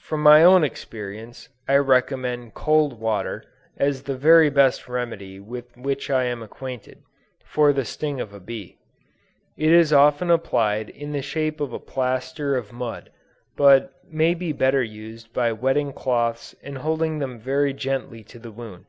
From 0.00 0.20
my 0.20 0.42
own 0.42 0.64
experience, 0.64 1.48
I 1.68 1.76
recommend 1.76 2.54
cold 2.54 2.98
water 2.98 3.44
as 3.76 4.02
the 4.02 4.16
very 4.16 4.50
best 4.50 4.88
remedy 4.88 5.38
with 5.38 5.76
which 5.76 6.10
I 6.10 6.24
am 6.24 6.42
acquainted, 6.42 7.02
for 7.44 7.72
the 7.72 7.84
sting 7.84 8.20
of 8.20 8.34
a 8.34 8.40
bee. 8.40 8.78
It 9.56 9.70
is 9.70 9.92
often 9.92 10.28
applied 10.28 10.88
in 10.90 11.12
the 11.12 11.22
shape 11.22 11.60
of 11.60 11.72
a 11.72 11.78
plaster 11.78 12.56
of 12.56 12.72
mud, 12.72 13.12
but 13.56 13.92
may 14.08 14.34
be 14.34 14.50
better 14.50 14.82
used 14.82 15.32
by 15.32 15.52
wetting 15.52 15.92
cloths 15.92 16.52
and 16.64 16.78
holding 16.78 17.20
them 17.20 17.40
gently 17.76 18.24
to 18.24 18.40
the 18.40 18.50
wound. 18.50 18.86